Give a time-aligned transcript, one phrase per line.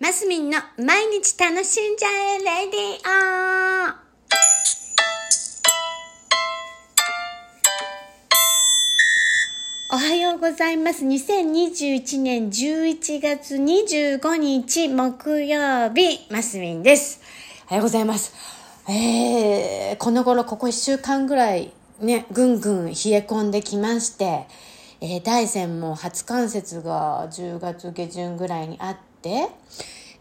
[0.00, 3.00] マスミンの毎日楽しんじゃえレディ
[9.90, 11.04] オおはようございます。
[11.04, 17.20] 2021年11月25日木曜日、マスミンです。
[17.66, 18.32] おはようございます。
[18.88, 22.92] えー、この頃、ここ1週間ぐらいね、ぐんぐん冷え
[23.26, 24.46] 込んできまして、
[25.00, 29.07] えー、大山も初冠雪が10月下旬ぐらいにあって、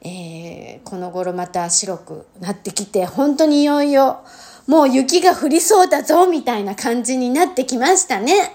[0.01, 4.23] えー、この頃また白くなってきて、本当にいよいよ、
[4.67, 8.53] もう雪が降りそうだぞ、みたいな感じになってきましたね。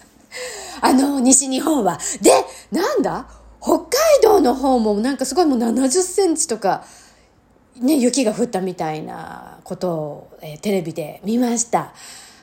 [0.80, 1.98] あの、西日本は。
[2.20, 2.30] で、
[2.70, 3.26] なんだ？
[3.62, 3.88] 北海
[4.22, 6.84] 道の方もなんかすごいもう70センチとか、
[7.76, 11.94] ね、雪が降ったみたいなことを、えー、テレビで見ました。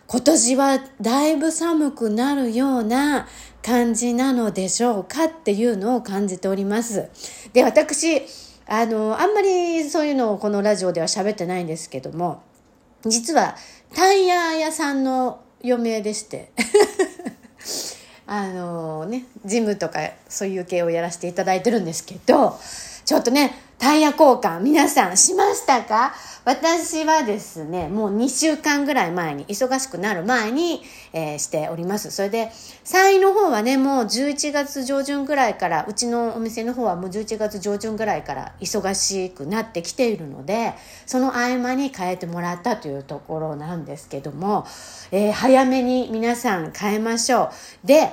[0.07, 3.27] 今年はだいぶ寒くなるような
[3.63, 7.09] 感じなのでしょうかっていうのを感じております。
[7.53, 8.21] で、私、
[8.67, 12.41] あの、あんまりそういうのをこのラジオでは喋ってないんですけども、
[13.05, 13.55] 実は
[13.93, 16.51] タイヤ屋さんの嫁でして、
[18.27, 22.57] あのね、ジムとかそういう系をやらせていただいてるんですけど、
[23.05, 26.13] ちょっとね、タイヤ交換皆さんしましたか？
[26.43, 30.81] 私はですね、もう2週間ぐらい前に、忙しくなる前に、
[31.13, 32.09] えー、しております。
[32.09, 32.49] それで、
[32.83, 40.73] 3位の方はね、もう11月上旬ぐらいから、うちのお店の方はもう11月上旬ぐらいから忙しくなってきているので、
[41.05, 44.65] その合間に変えてもらったというところなんですけども、
[45.11, 47.51] えー、早めに皆さん変えましょ
[47.83, 47.87] う。
[47.87, 48.09] で、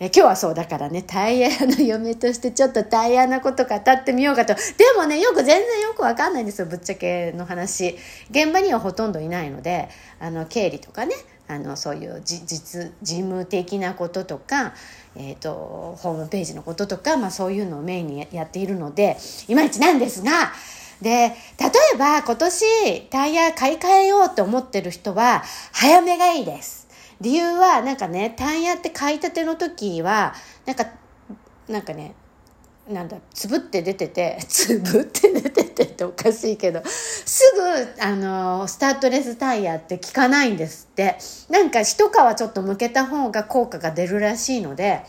[0.00, 4.54] え今日はそうだからね、タイヤの嫁としてちょっとタイヤのこと語ってみようかと。
[4.54, 4.60] で
[4.96, 7.96] もね、よく全然よくわかんないんですよ、ぶっちゃけの話。
[8.30, 11.14] 現場にはほとんどいないので、あの、経理とかね、
[11.46, 14.74] あの、そういう実、事務的なこととか、
[15.14, 20.52] えっ、ー、と、ホームページのこととか、まあそういうのをメインにやっているので、いまいちなんですが、
[21.00, 26.83] で、例えば今年タイヤ買い替えようと思ってる人は、早めがいいです。
[27.20, 30.34] 理由はなんかねタイヤって買いたての時は
[30.66, 30.86] なんか
[31.68, 32.14] なんかね
[32.88, 41.16] なんだつぶって出てて つぶって出ててっておかしいけどすぐあのスタッドレスタイヤって効かないんですって。
[41.48, 45.02] なんか一皮ちょっと向けた方が効果が出るらしいので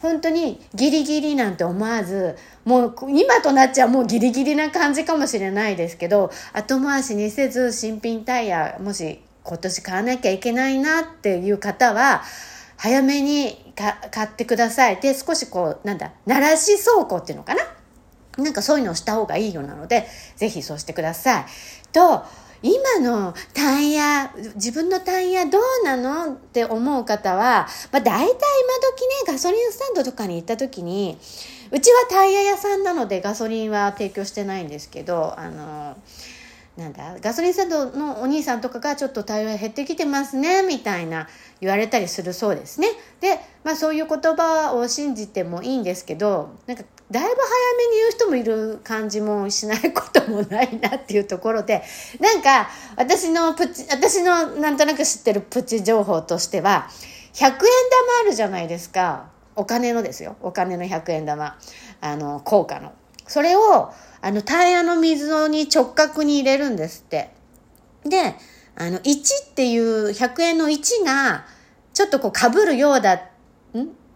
[0.00, 12.22] 本当にギリギリなんて思わずもう今となっちゃもうギリギリな感じかもしれないですけど後回しにせず新品タイヤもし今年買わなきゃいけないなっていう方は、
[12.76, 13.72] 早めに
[14.10, 14.96] 買ってください。
[15.00, 17.62] で、少しこう、なんだ、鳴らし走行っていうのかな？
[18.42, 21.44] なんかそういうのをした方がいいようなので、ぜひそうしてください。
[21.92, 22.24] と、
[22.62, 28.36] 今のタイヤ、自分のタイヤどうなのって思う方は、まあ大体今時
[29.26, 31.18] ね、ガソリンスタンドとかに行った時に、
[31.70, 35.96] うちはタイヤ屋さんなのでガソリンは提供してないんですけど、あの、
[36.76, 37.16] なんだ？
[37.20, 41.28] ガソリンスタンドのお兄さんとかがちょっと対応減ってきてますねみたいな
[41.60, 42.88] 言われたりするそうですね。
[43.20, 47.36] で、まあ、そういう言葉を信じてもいいんですけどなんかだいぶ早
[47.76, 51.82] めに言う人もいる感じもしないこともないなっていうところで
[52.20, 56.88] なんか私のプチ私のなんとなく知ってるプチ情報としては
[57.34, 57.66] 100円玉
[58.22, 59.30] あるじゃないですか。
[59.54, 60.36] お金のですよ。
[60.40, 61.58] お金の100円玉。
[62.00, 62.92] あの硬貨の。
[63.26, 63.92] それを
[64.24, 67.30] あの、タイヤの水に直角に入れるんですって。
[68.04, 68.36] で、
[68.76, 71.44] あの、1っていう100円の1が、
[71.92, 73.18] ちょっとこう被るようだ、ん？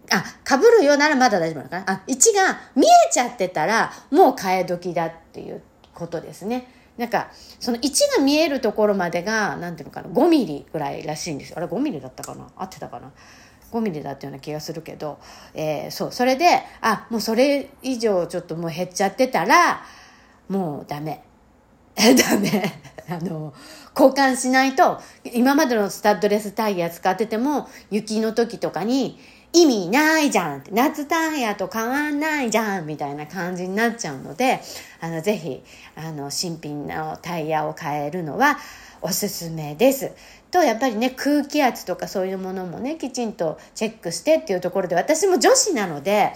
[0.09, 1.99] あ、被るようならまだ大丈夫なのかな？
[1.99, 5.61] あ、1が見えちゃってたら、もう替え時だっていう
[5.93, 6.71] ことですね。
[6.97, 7.29] なんか、
[7.59, 11.57] その1が見えるところまでが、なんていうのかな、5ミリぐらいらしいんですよ。
[11.57, 12.47] あれ5ミリだったかな？
[12.55, 13.11] 合ってたかな？
[13.71, 15.19] 5ミリだったような気がするけど、
[15.53, 19.83] えー、そう、それで、あ、もうそれ以上ちょっともう減っちゃってたら、
[20.47, 21.23] もうダメ。
[21.95, 22.73] ダメ。
[23.09, 23.53] あの、
[23.97, 25.01] 交換しないと、
[25.33, 29.19] 今までのスタッドレスタイヤ使ってても、雪の時とかに、
[29.61, 34.61] 意味ないじゃんって、夏タイヤと変わんないじゃんみたいな感じになっちゃうので、
[35.01, 35.63] あの、ぜひ、
[35.95, 38.59] あの、新品のタイヤを変えるのは
[39.01, 40.11] おすすめです。
[40.51, 46.33] と、やっぱりね、空気圧とかそういうものもね、きちんとチェックしてっていうところで、私も女子なので、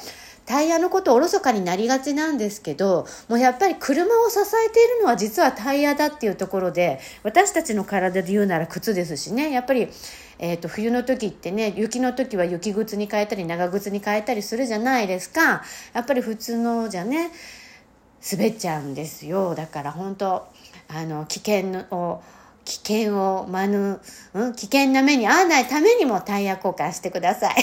[0.51, 9.88] タイヤのことおろそかになりがちなんですけど、もうやっぱり車を支えているのは実はタイヤだっていうところで、私たちの体で言うなら靴ですしね、やっぱり、
[10.39, 15.63] えっ、ー、と、冬の時ってね、雪の時は雪靴に変えたり長靴に変えたりするじゃないですか。
[15.94, 17.31] やっぱり普通のじゃね、
[18.30, 19.56] 滑っちゃうんですよ。
[19.56, 20.50] だから本当
[20.89, 22.21] あの、危険を、
[22.65, 24.00] 危険を免、
[24.33, 27.53] うん、危険な目に遭わないためにもタイヤ交換してください。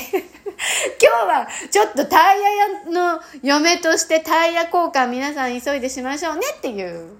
[1.08, 7.14] 今日はちょっとタイヤの嫁としてタイヤ交換皆さん急いでしましょうねっていう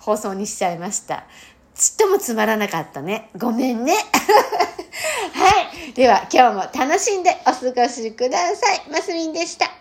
[0.00, 1.24] 放送にしちゃいました。
[1.74, 3.30] ちっともつまらなかったね。
[3.36, 3.94] ごめんね。
[5.34, 5.92] はい。
[5.92, 8.82] では今日も楽しんでお過ごしください。
[8.90, 9.77] マスミンでした。